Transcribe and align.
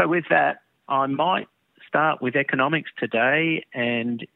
So, 0.00 0.08
with 0.08 0.24
that, 0.30 0.62
I 0.88 1.06
might 1.06 1.48
start 1.86 2.22
with 2.22 2.34
economics 2.34 2.90
today 2.98 3.66
and 3.74 4.26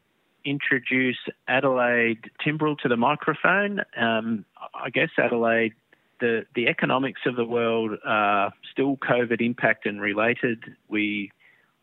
introduce 0.45 1.17
Adelaide 1.49 2.31
Timbrell 2.45 2.77
to 2.81 2.89
the 2.89 2.99
microphone. 2.99 3.81
Um, 3.97 4.45
I 4.75 4.91
guess 4.91 5.09
Adelaide, 5.17 5.73
the, 6.21 6.45
the 6.55 6.69
economics 6.69 7.23
of 7.25 7.37
the 7.37 7.47
world 7.47 7.93
are 8.05 8.53
still 8.71 8.99
COVID 8.99 9.41
impact 9.41 9.87
and 9.87 10.03
related. 10.03 10.63
We 10.89 11.31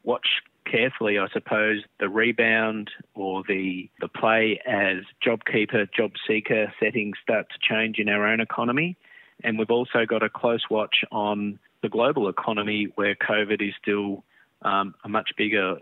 watch 0.03 0.27
carefully, 0.69 1.17
I 1.17 1.27
suppose, 1.33 1.81
the 1.99 2.07
rebound 2.07 2.91
or 3.15 3.41
the 3.47 3.89
the 3.99 4.07
play 4.07 4.61
as 4.63 4.97
JobKeeper, 5.25 5.91
job 5.91 6.11
seeker 6.27 6.71
settings 6.79 7.17
start 7.23 7.47
to 7.49 7.57
change 7.59 7.97
in 7.97 8.09
our 8.09 8.27
own 8.27 8.41
economy. 8.41 8.95
And 9.43 9.57
we've 9.57 9.71
also 9.71 10.05
got 10.05 10.21
a 10.21 10.29
close 10.29 10.69
watch 10.69 11.03
on 11.11 11.57
the 11.81 11.89
global 11.89 12.29
economy 12.29 12.87
where 12.95 13.15
COVID 13.15 13.61
is 13.67 13.73
still 13.81 14.23
um, 14.61 14.95
a 15.03 15.09
much 15.09 15.31
bigger 15.37 15.77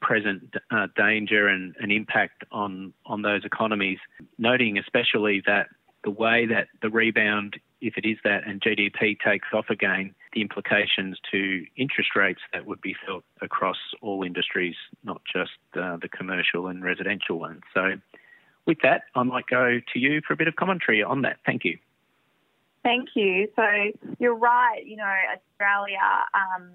present 0.00 0.54
uh, 0.70 0.86
danger 0.96 1.48
and, 1.48 1.74
and 1.80 1.90
impact 1.90 2.44
on, 2.52 2.92
on 3.06 3.22
those 3.22 3.44
economies, 3.44 3.98
noting 4.38 4.78
especially 4.78 5.42
that 5.46 5.68
the 6.04 6.10
way 6.10 6.46
that 6.46 6.68
the 6.82 6.90
rebound, 6.90 7.58
if 7.80 7.94
it 7.96 8.04
is 8.04 8.18
that, 8.22 8.46
and 8.46 8.60
GDP 8.60 9.16
takes 9.18 9.48
off 9.54 9.70
again, 9.70 10.14
the 10.34 10.42
implications 10.42 11.18
to 11.32 11.64
interest 11.76 12.10
rates 12.14 12.40
that 12.52 12.66
would 12.66 12.80
be 12.82 12.94
felt 13.06 13.24
across 13.40 13.78
all 14.02 14.22
industries, 14.22 14.76
not 15.02 15.22
just 15.32 15.52
uh, 15.80 15.96
the 15.96 16.08
commercial 16.08 16.66
and 16.66 16.84
residential 16.84 17.38
ones. 17.38 17.62
So, 17.72 17.92
with 18.66 18.78
that, 18.82 19.02
I 19.14 19.22
might 19.22 19.46
go 19.46 19.80
to 19.92 19.98
you 19.98 20.20
for 20.26 20.32
a 20.32 20.36
bit 20.36 20.48
of 20.48 20.56
commentary 20.56 21.02
on 21.02 21.22
that. 21.22 21.36
Thank 21.44 21.64
you. 21.64 21.78
Thank 22.84 23.08
you. 23.16 23.48
So 23.56 23.62
you're 24.18 24.36
right. 24.36 24.82
You 24.84 24.96
know, 24.96 25.14
Australia 25.34 25.98
um, 26.34 26.72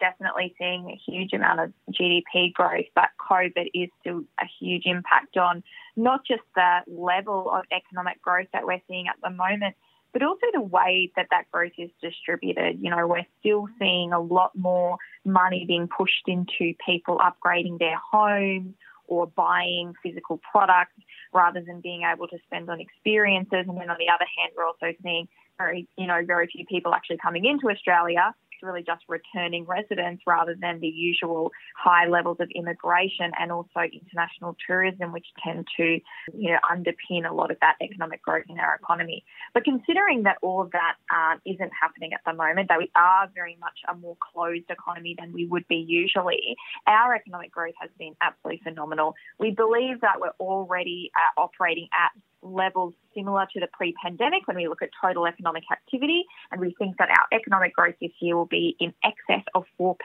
definitely 0.00 0.54
seeing 0.58 0.90
a 0.90 1.10
huge 1.10 1.34
amount 1.34 1.60
of 1.60 1.72
GDP 1.92 2.52
growth, 2.54 2.86
but 2.94 3.10
COVID 3.30 3.70
is 3.74 3.90
still 4.00 4.24
a 4.40 4.46
huge 4.58 4.84
impact 4.86 5.36
on 5.36 5.62
not 5.94 6.26
just 6.26 6.42
the 6.56 6.78
level 6.86 7.50
of 7.50 7.64
economic 7.70 8.20
growth 8.22 8.48
that 8.54 8.64
we're 8.64 8.80
seeing 8.88 9.08
at 9.08 9.16
the 9.22 9.30
moment, 9.30 9.76
but 10.14 10.22
also 10.22 10.46
the 10.54 10.62
way 10.62 11.12
that 11.16 11.26
that 11.30 11.50
growth 11.52 11.72
is 11.76 11.90
distributed. 12.00 12.78
You 12.80 12.90
know, 12.90 13.06
we're 13.06 13.26
still 13.40 13.68
seeing 13.78 14.12
a 14.12 14.20
lot 14.20 14.52
more 14.56 14.96
money 15.24 15.66
being 15.68 15.86
pushed 15.86 16.26
into 16.26 16.72
people 16.84 17.18
upgrading 17.18 17.78
their 17.78 17.98
homes 18.10 18.74
or 19.12 19.26
buying 19.26 19.92
physical 20.02 20.40
products 20.50 20.96
rather 21.34 21.60
than 21.60 21.82
being 21.82 22.02
able 22.10 22.26
to 22.26 22.38
spend 22.46 22.70
on 22.70 22.80
experiences. 22.80 23.64
And 23.68 23.76
then 23.78 23.90
on 23.90 23.98
the 23.98 24.08
other 24.08 24.26
hand, 24.38 24.52
we're 24.56 24.64
also 24.64 24.96
seeing 25.02 25.28
very, 25.58 25.86
you 25.98 26.06
know, 26.06 26.20
very 26.26 26.46
few 26.46 26.64
people 26.64 26.94
actually 26.94 27.18
coming 27.18 27.44
into 27.44 27.68
Australia 27.68 28.34
really 28.62 28.82
just 28.82 29.02
returning 29.08 29.64
residents 29.64 30.22
rather 30.26 30.54
than 30.58 30.80
the 30.80 30.88
usual 30.88 31.50
high 31.76 32.06
levels 32.06 32.38
of 32.40 32.48
immigration 32.54 33.32
and 33.38 33.50
also 33.52 33.80
international 33.92 34.56
tourism, 34.66 35.12
which 35.12 35.26
tend 35.44 35.66
to 35.76 36.00
you 36.34 36.50
know, 36.50 36.58
underpin 36.70 37.28
a 37.28 37.34
lot 37.34 37.50
of 37.50 37.58
that 37.60 37.76
economic 37.82 38.22
growth 38.22 38.44
in 38.48 38.58
our 38.58 38.74
economy. 38.76 39.24
But 39.54 39.64
considering 39.64 40.22
that 40.24 40.38
all 40.42 40.62
of 40.62 40.70
that 40.72 40.94
uh, 41.10 41.36
not 41.44 41.70
happening 41.78 42.12
at 42.12 42.20
the 42.24 42.32
moment, 42.32 42.68
that 42.68 42.78
we 42.78 42.90
are 42.94 43.28
very 43.34 43.56
much 43.60 43.78
a 43.88 43.94
more 43.94 44.16
closed 44.32 44.70
economy 44.70 45.16
than 45.18 45.32
we 45.32 45.46
would 45.46 45.66
be 45.68 45.76
usually, 45.76 46.56
our 46.86 47.14
economic 47.14 47.50
growth 47.50 47.74
has 47.80 47.90
been 47.98 48.14
absolutely 48.20 48.60
phenomenal. 48.62 49.14
We 49.38 49.50
believe 49.50 50.00
that 50.00 50.20
we're 50.20 50.36
already 50.40 51.10
uh, 51.14 51.40
operating 51.40 51.88
at 51.92 52.12
levels 52.42 52.94
similar 53.14 53.46
to 53.52 53.60
the 53.60 53.68
pre 53.72 53.94
pandemic 54.02 54.46
when 54.46 54.56
we 54.56 54.68
look 54.68 54.82
at 54.82 54.90
total 55.00 55.26
economic 55.26 55.64
activity. 55.70 56.24
And 56.50 56.60
we 56.60 56.74
think 56.78 56.96
that 56.98 57.08
our 57.10 57.38
economic 57.38 57.74
growth 57.74 57.94
this 58.00 58.10
year 58.20 58.36
will 58.36 58.46
be 58.46 58.76
in 58.80 58.92
excess 59.04 59.44
of 59.54 59.64
4%, 59.80 59.96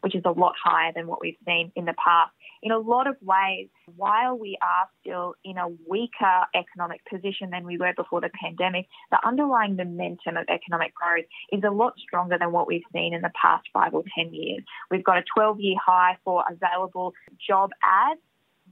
which 0.00 0.14
is 0.14 0.22
a 0.24 0.30
lot 0.30 0.54
higher 0.62 0.92
than 0.94 1.06
what 1.06 1.20
we've 1.20 1.36
seen 1.46 1.72
in 1.76 1.84
the 1.84 1.94
past. 1.94 2.32
In 2.62 2.72
a 2.72 2.78
lot 2.78 3.06
of 3.06 3.16
ways, 3.22 3.68
while 3.96 4.38
we 4.38 4.58
are 4.62 4.88
still 5.00 5.34
in 5.44 5.58
a 5.58 5.68
weaker 5.88 6.46
economic 6.54 7.00
position 7.04 7.50
than 7.50 7.64
we 7.64 7.78
were 7.78 7.92
before 7.96 8.20
the 8.20 8.30
pandemic, 8.42 8.86
the 9.10 9.18
underlying 9.26 9.76
momentum 9.76 10.36
of 10.36 10.46
economic 10.48 10.94
growth 10.94 11.26
is 11.52 11.62
a 11.64 11.70
lot 11.70 11.94
stronger 11.98 12.38
than 12.38 12.52
what 12.52 12.66
we've 12.66 12.82
seen 12.92 13.14
in 13.14 13.22
the 13.22 13.30
past 13.40 13.66
five 13.72 13.94
or 13.94 14.04
10 14.16 14.34
years. 14.34 14.62
We've 14.90 15.04
got 15.04 15.18
a 15.18 15.24
12 15.34 15.60
year 15.60 15.76
high 15.84 16.16
for 16.24 16.44
available 16.50 17.14
job 17.46 17.70
ads 17.82 18.20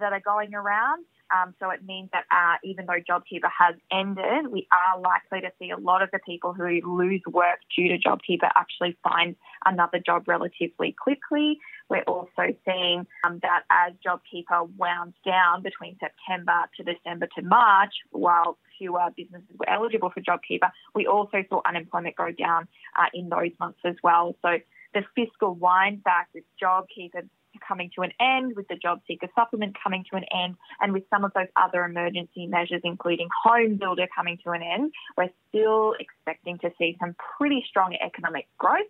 that 0.05 0.13
are 0.13 0.21
going 0.21 0.55
around. 0.55 1.07
Um, 1.35 1.55
so 1.59 1.71
it 1.71 1.83
means 1.83 2.11
that 2.13 2.25
uh, 2.31 2.57
even 2.63 2.85
though 2.85 3.01
JobKeeper 3.11 3.49
has 3.59 3.75
ended, 3.91 4.53
we 4.53 4.69
are 4.71 5.01
likely 5.01 5.41
to 5.41 5.51
see 5.59 5.71
a 5.71 5.79
lot 5.79 6.03
of 6.03 6.11
the 6.13 6.19
people 6.19 6.53
who 6.53 6.69
lose 6.85 7.23
work 7.27 7.59
due 7.75 7.89
to 7.89 7.99
JobKeeper 7.99 8.51
actually 8.55 8.99
find 9.03 9.35
another 9.65 9.99
job 10.05 10.29
relatively 10.29 10.93
quickly. 10.93 11.59
We're 11.89 12.03
also 12.03 12.55
seeing 12.67 13.07
um, 13.25 13.41
that 13.41 13.63
as 13.71 13.95
JobKeeper 14.07 14.69
wound 14.77 15.15
down 15.25 15.63
between 15.63 15.97
September 15.99 16.69
to 16.77 16.85
December 16.85 17.29
to 17.37 17.43
March, 17.43 17.95
while 18.11 18.59
fewer 18.79 19.09
businesses 19.17 19.49
were 19.59 19.71
eligible 19.71 20.11
for 20.11 20.21
JobKeeper, 20.21 20.71
we 20.95 21.07
also 21.07 21.43
saw 21.49 21.63
unemployment 21.67 22.17
go 22.17 22.31
down 22.31 22.69
uh, 23.01 23.07
in 23.15 23.31
those 23.31 23.53
months 23.59 23.81
as 23.87 23.97
well. 24.03 24.37
So 24.43 24.59
the 24.93 25.03
fiscal 25.17 25.55
wind 25.55 26.05
back 26.05 26.29
with 26.35 26.45
JobKeeper 26.63 27.29
coming 27.67 27.91
to 27.97 28.03
an 28.03 28.13
end, 28.21 28.57
with 28.57 28.69
the 28.69 28.77
job 28.77 29.01
seeker 29.07 29.29
supplement 29.35 29.77
coming 29.83 30.05
to 30.11 30.17
an 30.17 30.25
end, 30.33 30.57
and 30.81 30.93
with 30.93 31.05
some 31.11 31.25
of 31.25 31.33
those 31.35 31.49
other 31.57 31.85
emergency 31.85 32.47
measures, 32.47 32.81
including 32.85 33.29
home 33.45 33.77
builder 33.77 34.07
coming 34.15 34.39
to 34.45 34.51
an 34.51 34.63
end, 34.63 34.93
we're 35.17 35.31
still 35.49 35.95
expecting 35.99 36.59
to 36.59 36.71
see 36.79 36.97
some 37.01 37.15
pretty 37.39 37.65
strong 37.69 37.97
economic 38.05 38.47
growth. 38.59 38.87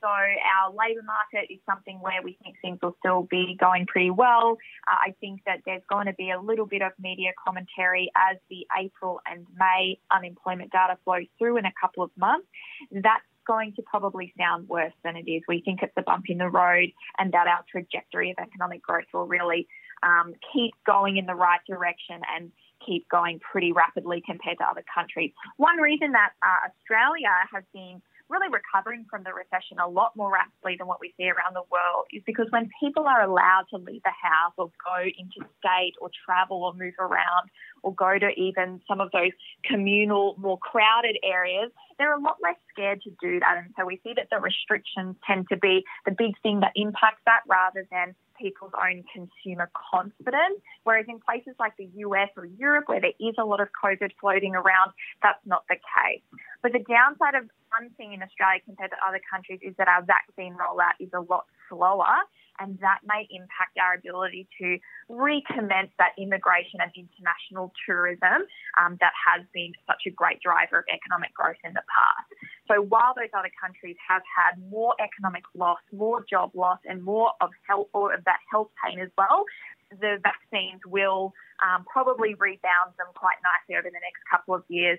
So 0.00 0.08
our 0.08 0.70
labour 0.70 1.02
market 1.06 1.52
is 1.52 1.60
something 1.64 2.00
where 2.00 2.20
we 2.24 2.36
think 2.42 2.56
things 2.60 2.80
will 2.82 2.96
still 2.98 3.22
be 3.22 3.56
going 3.60 3.86
pretty 3.86 4.10
well. 4.10 4.58
Uh, 4.90 4.96
I 5.00 5.14
think 5.20 5.42
that 5.46 5.60
there's 5.64 5.82
going 5.88 6.06
to 6.06 6.12
be 6.14 6.32
a 6.32 6.40
little 6.40 6.66
bit 6.66 6.82
of 6.82 6.90
media 6.98 7.30
commentary 7.46 8.10
as 8.16 8.36
the 8.50 8.66
April 8.76 9.20
and 9.30 9.46
May 9.56 10.00
unemployment 10.10 10.72
data 10.72 10.98
flows 11.04 11.26
through 11.38 11.56
in 11.58 11.66
a 11.66 11.72
couple 11.80 12.02
of 12.02 12.10
months. 12.16 12.48
That's 12.90 13.22
going 13.46 13.72
to 13.74 13.82
probably 13.82 14.32
sound 14.38 14.68
worse 14.68 14.92
than 15.04 15.16
it 15.16 15.30
is. 15.30 15.42
We 15.48 15.62
think 15.62 15.80
it's 15.82 15.92
a 15.96 16.02
bump 16.02 16.24
in 16.28 16.38
the 16.38 16.48
road 16.48 16.90
and 17.18 17.32
that 17.32 17.46
our 17.46 17.64
trajectory 17.70 18.30
of 18.30 18.36
economic 18.38 18.82
growth 18.82 19.06
will 19.12 19.26
really 19.26 19.68
um, 20.02 20.34
keep 20.52 20.74
going 20.84 21.16
in 21.16 21.26
the 21.26 21.34
right 21.34 21.60
direction 21.66 22.20
and 22.36 22.50
keep 22.84 23.08
going 23.08 23.38
pretty 23.38 23.72
rapidly 23.72 24.22
compared 24.26 24.58
to 24.58 24.64
other 24.64 24.84
countries. 24.92 25.32
One 25.56 25.78
reason 25.78 26.12
that 26.12 26.30
uh, 26.42 26.68
Australia 26.68 27.30
has 27.52 27.64
been 27.72 28.02
really 28.32 28.48
recovering 28.48 29.04
from 29.10 29.22
the 29.22 29.32
recession 29.32 29.78
a 29.78 29.86
lot 29.86 30.16
more 30.16 30.32
rapidly 30.32 30.74
than 30.78 30.88
what 30.88 30.98
we 31.00 31.12
see 31.16 31.28
around 31.28 31.52
the 31.54 31.68
world 31.70 32.06
is 32.12 32.22
because 32.24 32.46
when 32.48 32.70
people 32.80 33.04
are 33.04 33.22
allowed 33.22 33.66
to 33.70 33.76
leave 33.76 34.02
the 34.02 34.16
house 34.16 34.54
or 34.56 34.72
go 34.80 35.04
interstate 35.04 35.94
or 36.00 36.10
travel 36.24 36.64
or 36.64 36.72
move 36.72 36.94
around 36.98 37.52
or 37.82 37.94
go 37.94 38.18
to 38.18 38.30
even 38.40 38.80
some 38.88 39.00
of 39.00 39.10
those 39.12 39.32
communal, 39.68 40.34
more 40.38 40.58
crowded 40.58 41.18
areas, 41.22 41.70
they're 41.98 42.16
a 42.16 42.20
lot 42.20 42.36
less 42.42 42.56
scared 42.70 43.02
to 43.02 43.10
do 43.20 43.40
that. 43.40 43.56
And 43.58 43.74
so 43.78 43.84
we 43.84 44.00
see 44.04 44.12
that 44.16 44.28
the 44.30 44.38
restrictions 44.38 45.16
tend 45.26 45.48
to 45.50 45.56
be 45.56 45.84
the 46.04 46.12
big 46.12 46.38
thing 46.42 46.60
that 46.60 46.72
impacts 46.74 47.22
that 47.26 47.40
rather 47.48 47.86
than 47.90 48.14
people's 48.38 48.72
own 48.74 49.04
consumer 49.12 49.70
confidence. 49.72 50.60
Whereas 50.84 51.06
in 51.08 51.20
places 51.20 51.54
like 51.58 51.76
the 51.76 51.88
US 52.06 52.28
or 52.36 52.46
Europe, 52.46 52.84
where 52.86 53.00
there 53.00 53.16
is 53.20 53.34
a 53.38 53.44
lot 53.44 53.60
of 53.60 53.68
COVID 53.82 54.10
floating 54.20 54.54
around, 54.54 54.92
that's 55.22 55.40
not 55.46 55.64
the 55.68 55.76
case. 55.76 56.22
But 56.62 56.72
the 56.72 56.80
downside 56.80 57.34
of 57.34 57.48
one 57.70 57.90
thing 57.96 58.12
in 58.12 58.22
Australia 58.22 58.60
compared 58.64 58.90
to 58.90 58.96
other 59.06 59.20
countries 59.30 59.60
is 59.62 59.74
that 59.78 59.88
our 59.88 60.02
vaccine 60.02 60.54
rollout 60.54 60.98
is 61.00 61.10
a 61.14 61.20
lot 61.20 61.46
slower 61.68 62.26
and 62.62 62.78
that 62.78 63.00
may 63.02 63.26
impact 63.34 63.74
our 63.82 63.98
ability 63.98 64.46
to 64.62 64.78
recommence 65.10 65.90
that 65.98 66.14
immigration 66.16 66.78
and 66.78 66.94
international 66.94 67.74
tourism 67.84 68.46
um, 68.78 68.96
that 69.02 69.10
has 69.18 69.42
been 69.52 69.72
such 69.86 70.06
a 70.06 70.10
great 70.10 70.38
driver 70.40 70.78
of 70.78 70.86
economic 70.86 71.34
growth 71.34 71.58
in 71.66 71.74
the 71.74 71.82
past. 71.90 72.30
So 72.70 72.80
while 72.80 73.12
those 73.18 73.34
other 73.34 73.50
countries 73.58 73.96
have 74.06 74.22
had 74.22 74.62
more 74.70 74.94
economic 75.02 75.42
loss, 75.54 75.82
more 75.90 76.24
job 76.30 76.54
loss, 76.54 76.78
and 76.86 77.02
more 77.02 77.32
of 77.40 77.50
health 77.66 77.88
or 77.92 78.14
of 78.14 78.22
that 78.24 78.38
health 78.50 78.70
pain 78.78 79.00
as 79.00 79.10
well, 79.18 79.44
the 79.90 80.22
vaccines 80.22 80.80
will 80.86 81.34
um, 81.60 81.84
probably 81.84 82.34
rebound 82.34 82.94
them 82.96 83.10
quite 83.14 83.36
nicely 83.42 83.76
over 83.76 83.90
the 83.90 84.00
next 84.00 84.22
couple 84.30 84.54
of 84.54 84.62
years 84.68 84.98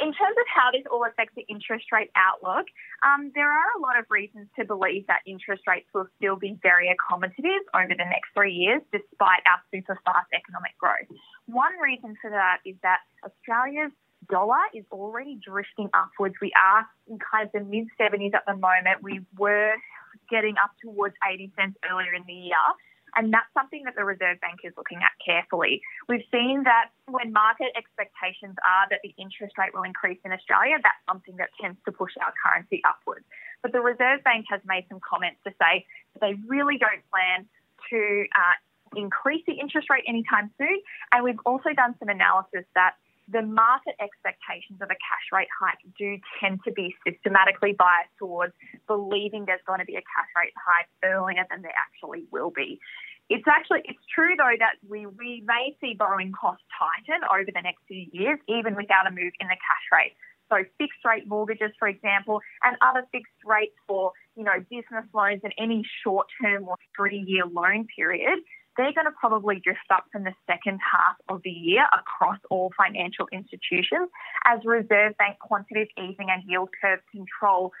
in 0.00 0.08
terms 0.12 0.36
of 0.40 0.48
how 0.48 0.72
this 0.72 0.82
all 0.90 1.04
affects 1.04 1.34
the 1.36 1.44
interest 1.48 1.92
rate 1.92 2.10
outlook, 2.16 2.66
um, 3.04 3.30
there 3.34 3.50
are 3.50 3.70
a 3.76 3.80
lot 3.80 3.98
of 3.98 4.06
reasons 4.08 4.48
to 4.58 4.64
believe 4.64 5.06
that 5.06 5.20
interest 5.26 5.62
rates 5.68 5.86
will 5.92 6.08
still 6.16 6.36
be 6.36 6.56
very 6.62 6.88
accommodative 6.88 7.60
over 7.76 7.92
the 7.92 8.08
next 8.08 8.32
three 8.32 8.52
years, 8.52 8.80
despite 8.92 9.44
our 9.44 9.60
super 9.68 9.98
fast 10.04 10.32
economic 10.32 10.72
growth. 10.80 11.08
One 11.46 11.76
reason 11.76 12.16
for 12.20 12.30
that 12.30 12.64
is 12.64 12.76
that 12.82 13.04
Australia's 13.20 13.92
dollar 14.30 14.64
is 14.74 14.84
already 14.90 15.38
drifting 15.44 15.90
upwards. 15.92 16.34
We 16.40 16.52
are 16.56 16.86
in 17.08 17.18
kind 17.18 17.46
of 17.46 17.52
the 17.52 17.60
mid 17.60 17.88
70s 18.00 18.34
at 18.34 18.44
the 18.46 18.54
moment. 18.54 19.02
We 19.02 19.20
were 19.36 19.74
getting 20.30 20.54
up 20.62 20.72
towards 20.82 21.14
80 21.20 21.52
cents 21.58 21.76
earlier 21.90 22.14
in 22.14 22.24
the 22.26 22.32
year. 22.32 22.66
And 23.16 23.32
that's 23.32 23.48
something 23.56 23.82
that 23.84 23.96
the 23.96 24.04
Reserve 24.04 24.38
Bank 24.40 24.60
is 24.62 24.72
looking 24.76 25.00
at 25.00 25.12
carefully. 25.24 25.80
We've 26.08 26.24
seen 26.30 26.62
that 26.64 26.92
when 27.08 27.32
market 27.32 27.72
expectations 27.72 28.54
are 28.60 28.84
that 28.90 29.00
the 29.02 29.14
interest 29.16 29.56
rate 29.56 29.72
will 29.72 29.84
increase 29.84 30.20
in 30.24 30.32
Australia, 30.32 30.76
that's 30.82 31.00
something 31.08 31.36
that 31.36 31.48
tends 31.60 31.80
to 31.86 31.92
push 31.92 32.12
our 32.20 32.32
currency 32.36 32.82
upwards. 32.84 33.24
But 33.62 33.72
the 33.72 33.80
Reserve 33.80 34.22
Bank 34.22 34.46
has 34.50 34.60
made 34.68 34.84
some 34.88 35.00
comments 35.00 35.40
to 35.48 35.50
say 35.56 35.88
that 36.14 36.20
they 36.20 36.36
really 36.46 36.76
don't 36.76 37.00
plan 37.08 37.48
to 37.90 38.26
uh, 38.36 38.56
increase 38.94 39.42
the 39.46 39.54
interest 39.54 39.88
rate 39.88 40.04
anytime 40.06 40.52
soon. 40.58 40.76
And 41.12 41.24
we've 41.24 41.40
also 41.44 41.72
done 41.72 41.94
some 41.98 42.08
analysis 42.08 42.68
that 42.74 43.00
the 43.28 43.42
market 43.42 43.94
expectations 43.98 44.78
of 44.80 44.88
a 44.88 44.94
cash 44.94 45.26
rate 45.32 45.50
hike 45.50 45.82
do 45.98 46.18
tend 46.38 46.60
to 46.64 46.70
be 46.70 46.94
systematically 47.02 47.72
biased 47.72 48.14
towards 48.18 48.52
believing 48.86 49.44
there's 49.46 49.64
going 49.66 49.80
to 49.80 49.84
be 49.84 49.96
a 49.96 50.04
cash 50.06 50.30
rate 50.36 50.54
hike 50.54 50.86
earlier 51.02 51.44
than 51.50 51.62
there 51.62 51.74
actually 51.74 52.24
will 52.30 52.50
be. 52.50 52.78
It's 53.28 53.46
actually 53.48 53.82
it's 53.84 54.02
true 54.14 54.34
though 54.36 54.54
that 54.58 54.76
we, 54.88 55.06
we 55.06 55.42
may 55.46 55.76
see 55.80 55.94
borrowing 55.94 56.32
costs 56.32 56.64
tighten 56.78 57.22
over 57.32 57.50
the 57.52 57.62
next 57.62 57.82
few 57.88 58.06
years, 58.12 58.38
even 58.48 58.76
without 58.76 59.06
a 59.06 59.10
move 59.10 59.32
in 59.40 59.48
the 59.48 59.58
cash 59.58 59.86
rate. 59.92 60.14
So 60.48 60.62
fixed 60.78 61.04
rate 61.04 61.26
mortgages, 61.26 61.72
for 61.78 61.88
example, 61.88 62.40
and 62.62 62.76
other 62.80 63.02
fixed 63.10 63.34
rates 63.44 63.74
for 63.88 64.12
you 64.36 64.44
know 64.44 64.60
business 64.70 65.06
loans 65.12 65.40
and 65.42 65.52
any 65.58 65.84
short 66.04 66.28
term 66.40 66.68
or 66.68 66.76
three 66.96 67.24
year 67.26 67.44
loan 67.46 67.86
period 67.96 68.38
they're 68.76 68.92
going 68.92 69.06
to 69.06 69.16
probably 69.18 69.60
drift 69.60 69.88
up 69.90 70.04
from 70.12 70.24
the 70.24 70.34
second 70.46 70.78
half 70.84 71.16
of 71.28 71.40
the 71.44 71.50
year 71.50 71.84
across 71.92 72.38
all 72.50 72.70
financial 72.76 73.26
institutions 73.32 74.08
as 74.44 74.60
Reserve 74.64 75.16
Bank 75.16 75.38
quantitative 75.40 75.88
easing 75.96 76.28
and 76.28 76.42
yield 76.46 76.68
curve 76.80 77.00
control 77.10 77.72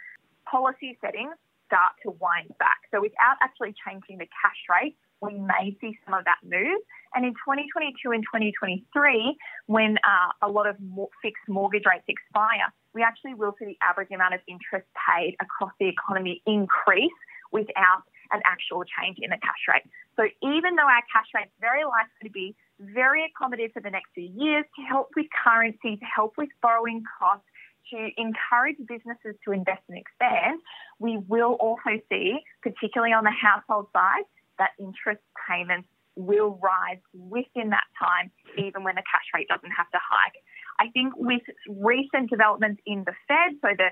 policy 0.50 0.98
settings 1.00 1.34
start 1.66 1.92
to 2.02 2.10
wind 2.10 2.54
back. 2.58 2.78
So 2.90 3.00
without 3.00 3.36
actually 3.42 3.74
changing 3.86 4.18
the 4.18 4.26
cash 4.26 4.60
rate, 4.70 4.96
we 5.20 5.38
may 5.38 5.76
see 5.80 5.98
some 6.04 6.14
of 6.14 6.24
that 6.24 6.38
move. 6.44 6.80
And 7.14 7.24
in 7.24 7.32
2022 7.32 8.10
and 8.12 8.22
2023, 8.22 9.36
when 9.66 9.96
uh, 10.04 10.46
a 10.46 10.48
lot 10.48 10.66
of 10.66 10.76
fixed 11.22 11.48
mortgage 11.48 11.84
rates 11.88 12.04
expire, 12.08 12.68
we 12.92 13.02
actually 13.02 13.34
will 13.34 13.54
see 13.58 13.64
the 13.64 13.78
average 13.80 14.10
amount 14.12 14.34
of 14.34 14.40
interest 14.46 14.86
paid 14.92 15.36
across 15.40 15.72
the 15.80 15.88
economy 15.88 16.42
increase 16.46 17.16
without 17.52 18.04
an 18.32 18.40
actual 18.44 18.84
change 18.84 19.18
in 19.22 19.30
the 19.30 19.38
cash 19.40 19.64
rate. 19.68 19.86
So 20.16 20.24
even 20.42 20.76
though 20.76 20.88
our 20.88 21.04
cash 21.12 21.30
rate 21.34 21.46
is 21.46 21.58
very 21.60 21.84
likely 21.84 22.28
to 22.28 22.30
be 22.30 22.56
very 22.80 23.24
accommodative 23.24 23.72
for 23.72 23.80
the 23.80 23.90
next 23.90 24.10
few 24.14 24.28
years 24.36 24.64
to 24.76 24.82
help 24.82 25.10
with 25.16 25.26
currency, 25.44 25.96
to 25.96 26.04
help 26.04 26.34
with 26.36 26.50
borrowing 26.60 27.04
costs, 27.18 27.46
to 27.92 28.10
encourage 28.16 28.76
businesses 28.88 29.36
to 29.44 29.52
invest 29.52 29.82
and 29.88 29.96
expand, 29.96 30.58
we 30.98 31.18
will 31.28 31.54
also 31.54 32.00
see, 32.10 32.38
particularly 32.62 33.12
on 33.12 33.24
the 33.24 33.30
household 33.30 33.86
side, 33.92 34.24
that 34.58 34.70
interest 34.78 35.20
payments 35.48 35.88
will 36.16 36.58
rise 36.62 37.00
within 37.12 37.70
that 37.70 37.84
time, 37.98 38.30
even 38.56 38.82
when 38.84 38.94
the 38.94 39.02
cash 39.04 39.28
rate 39.34 39.48
doesn't 39.48 39.70
have 39.70 39.90
to 39.90 39.98
hike. 40.00 40.42
I 40.80 40.88
think 40.90 41.12
with 41.16 41.42
recent 41.68 42.30
developments 42.30 42.80
in 42.86 43.04
the 43.04 43.12
Fed, 43.28 43.60
so 43.60 43.68
the 43.76 43.90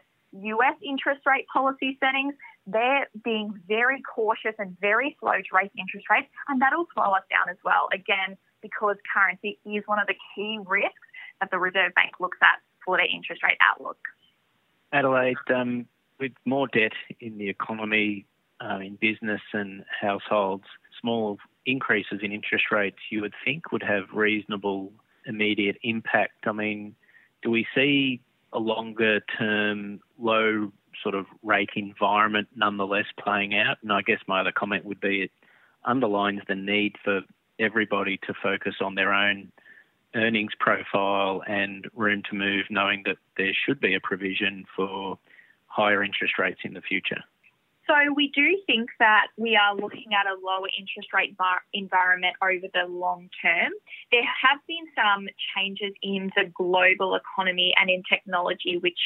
US 0.56 0.74
interest 0.82 1.20
rate 1.26 1.46
policy 1.52 1.96
settings, 2.00 2.34
they're 2.66 3.08
being 3.22 3.52
very 3.68 4.02
cautious 4.02 4.54
and 4.58 4.76
very 4.80 5.16
slow 5.20 5.36
to 5.36 5.50
raise 5.52 5.70
interest 5.78 6.06
rates, 6.10 6.28
and 6.48 6.60
that'll 6.60 6.88
slow 6.94 7.12
us 7.12 7.22
down 7.30 7.48
as 7.50 7.58
well. 7.64 7.88
Again, 7.92 8.36
because 8.62 8.96
currency 9.12 9.58
is 9.66 9.82
one 9.86 9.98
of 9.98 10.06
the 10.06 10.16
key 10.34 10.58
risks 10.66 11.08
that 11.40 11.50
the 11.50 11.58
Reserve 11.58 11.94
Bank 11.94 12.12
looks 12.20 12.38
at 12.42 12.60
for 12.84 12.96
their 12.96 13.06
interest 13.06 13.42
rate 13.42 13.58
outlook. 13.60 13.98
Adelaide, 14.92 15.36
um, 15.54 15.86
with 16.18 16.32
more 16.44 16.68
debt 16.68 16.92
in 17.20 17.36
the 17.38 17.48
economy, 17.48 18.26
um, 18.60 18.82
in 18.82 18.96
business 18.96 19.40
and 19.52 19.84
households, 20.00 20.64
small 21.00 21.38
increases 21.66 22.20
in 22.22 22.32
interest 22.32 22.64
rates 22.70 22.98
you 23.10 23.20
would 23.20 23.34
think 23.44 23.72
would 23.72 23.82
have 23.82 24.04
reasonable 24.12 24.92
immediate 25.26 25.76
impact. 25.82 26.46
I 26.46 26.52
mean, 26.52 26.94
do 27.42 27.50
we 27.50 27.66
see 27.74 28.20
a 28.52 28.58
longer 28.58 29.20
term 29.36 30.00
low 30.18 30.72
sort 31.02 31.14
of 31.14 31.26
rate 31.42 31.70
environment 31.76 32.48
nonetheless 32.54 33.06
playing 33.22 33.54
out. 33.54 33.78
And 33.82 33.92
I 33.92 34.02
guess 34.02 34.20
my 34.26 34.40
other 34.40 34.52
comment 34.52 34.84
would 34.84 35.00
be 35.00 35.22
it 35.22 35.30
underlines 35.84 36.40
the 36.48 36.54
need 36.54 36.96
for 37.02 37.20
everybody 37.58 38.18
to 38.26 38.34
focus 38.42 38.76
on 38.80 38.94
their 38.94 39.12
own 39.12 39.52
earnings 40.14 40.52
profile 40.58 41.42
and 41.46 41.88
room 41.94 42.22
to 42.30 42.36
move, 42.36 42.66
knowing 42.70 43.02
that 43.04 43.16
there 43.36 43.52
should 43.66 43.80
be 43.80 43.94
a 43.94 44.00
provision 44.00 44.64
for 44.74 45.18
higher 45.66 46.02
interest 46.04 46.38
rates 46.38 46.60
in 46.64 46.74
the 46.74 46.80
future. 46.80 47.22
So 47.86 47.94
we 48.14 48.30
do 48.34 48.58
think 48.66 48.88
that 48.98 49.26
we 49.36 49.56
are 49.56 49.76
looking 49.76 50.14
at 50.14 50.26
a 50.26 50.34
lower 50.40 50.68
interest 50.78 51.12
rate 51.12 51.36
bar- 51.36 51.64
environment 51.72 52.36
over 52.42 52.66
the 52.72 52.90
long 52.90 53.28
term. 53.42 53.72
There 54.10 54.24
have 54.24 54.60
been 54.66 54.86
some 54.96 55.28
changes 55.54 55.92
in 56.02 56.30
the 56.34 56.50
global 56.54 57.14
economy 57.14 57.74
and 57.78 57.90
in 57.90 58.02
technology 58.08 58.78
which 58.78 58.98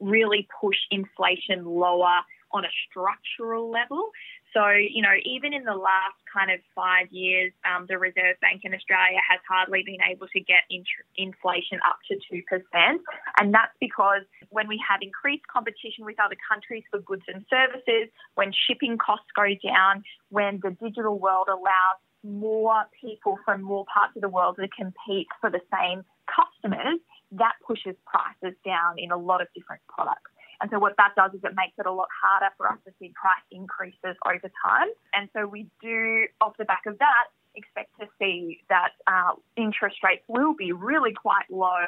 really 0.00 0.48
push 0.60 0.76
inflation 0.90 1.64
lower 1.64 2.22
on 2.50 2.64
a 2.64 2.68
structural 2.88 3.70
level. 3.70 4.10
So, 4.54 4.70
you 4.70 5.02
know, 5.02 5.18
even 5.26 5.52
in 5.52 5.64
the 5.64 5.74
last 5.74 6.14
kind 6.32 6.50
of 6.50 6.60
five 6.74 7.10
years, 7.10 7.52
um, 7.66 7.86
the 7.88 7.98
Reserve 7.98 8.38
Bank 8.40 8.62
in 8.62 8.72
Australia 8.72 9.18
has 9.28 9.40
hardly 9.48 9.82
been 9.82 9.98
able 10.08 10.28
to 10.28 10.40
get 10.40 10.62
in- 10.70 10.86
inflation 11.18 11.80
up 11.84 11.98
to 12.06 12.14
2%. 12.30 13.00
And 13.40 13.52
that's 13.52 13.74
because 13.80 14.22
when 14.50 14.68
we 14.68 14.80
have 14.88 15.02
increased 15.02 15.42
competition 15.50 16.06
with 16.06 16.14
other 16.22 16.36
countries 16.48 16.84
for 16.90 17.00
goods 17.00 17.26
and 17.26 17.44
services, 17.50 18.14
when 18.36 18.52
shipping 18.54 18.96
costs 18.96 19.26
go 19.34 19.50
down, 19.58 20.04
when 20.30 20.60
the 20.62 20.70
digital 20.70 21.18
world 21.18 21.48
allows 21.50 21.98
more 22.22 22.84
people 22.98 23.36
from 23.44 23.60
more 23.60 23.84
parts 23.92 24.14
of 24.16 24.22
the 24.22 24.28
world 24.28 24.56
to 24.56 24.68
compete 24.68 25.26
for 25.40 25.50
the 25.50 25.60
same 25.74 26.04
customers, 26.30 26.98
that 27.32 27.52
pushes 27.66 27.96
prices 28.06 28.56
down 28.64 28.98
in 28.98 29.10
a 29.10 29.18
lot 29.18 29.42
of 29.42 29.48
different 29.54 29.82
products. 29.88 30.30
And 30.60 30.70
so 30.70 30.78
what 30.78 30.94
that 30.96 31.12
does 31.16 31.32
is 31.34 31.40
it 31.44 31.54
makes 31.54 31.74
it 31.78 31.86
a 31.86 31.92
lot 31.92 32.08
harder 32.10 32.52
for 32.56 32.68
us 32.68 32.78
to 32.86 32.92
see 32.98 33.12
price 33.14 33.44
increases 33.50 34.16
over 34.26 34.50
time. 34.64 34.88
And 35.12 35.28
so 35.32 35.46
we 35.46 35.66
do, 35.82 36.26
off 36.40 36.56
the 36.58 36.64
back 36.64 36.82
of 36.86 36.98
that, 36.98 37.24
expect 37.54 37.90
to 38.00 38.06
see 38.18 38.60
that 38.68 38.90
uh, 39.06 39.32
interest 39.56 39.96
rates 40.02 40.24
will 40.28 40.54
be 40.54 40.72
really 40.72 41.12
quite 41.12 41.46
low 41.50 41.86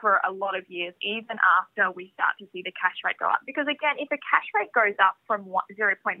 for 0.00 0.20
a 0.28 0.32
lot 0.32 0.56
of 0.56 0.64
years, 0.68 0.94
even 1.02 1.36
after 1.42 1.90
we 1.90 2.12
start 2.14 2.34
to 2.38 2.46
see 2.52 2.62
the 2.62 2.72
cash 2.72 2.94
rate 3.04 3.16
go 3.18 3.26
up. 3.26 3.40
Because 3.46 3.66
again, 3.66 3.98
if 3.98 4.08
the 4.08 4.18
cash 4.18 4.46
rate 4.54 4.72
goes 4.72 4.94
up 5.02 5.16
from 5.26 5.44
0.1%, 5.74 6.18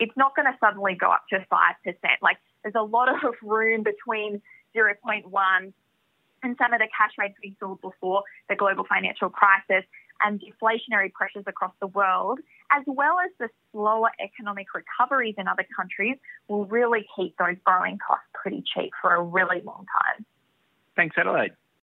it's 0.00 0.16
not 0.16 0.34
going 0.34 0.46
to 0.46 0.56
suddenly 0.58 0.94
go 0.98 1.10
up 1.10 1.22
to 1.30 1.38
5%. 1.38 1.94
Like 2.20 2.38
there's 2.62 2.74
a 2.74 2.82
lot 2.82 3.08
of 3.24 3.34
room 3.42 3.84
between 3.84 4.42
0.1 4.74 5.72
and 6.42 6.56
some 6.58 6.72
of 6.72 6.80
the 6.80 6.88
cash 6.96 7.12
rates 7.18 7.34
we 7.42 7.56
saw 7.60 7.76
before 7.76 8.22
the 8.48 8.56
global 8.56 8.84
financial 8.84 9.30
crisis 9.30 9.84
and 10.24 10.40
deflationary 10.40 11.12
pressures 11.12 11.44
across 11.46 11.72
the 11.80 11.86
world, 11.88 12.38
as 12.70 12.82
well 12.86 13.16
as 13.24 13.30
the 13.38 13.48
slower 13.72 14.10
economic 14.20 14.66
recoveries 14.74 15.34
in 15.38 15.48
other 15.48 15.66
countries, 15.76 16.16
will 16.48 16.66
really 16.66 17.06
keep 17.16 17.36
those 17.38 17.56
borrowing 17.64 17.98
costs 18.06 18.26
pretty 18.34 18.62
cheap 18.74 18.90
for 19.00 19.14
a 19.14 19.22
really 19.22 19.60
long 19.64 19.86
time. 20.00 20.24
Thanks, 20.96 21.16
Adelaide. 21.18 21.52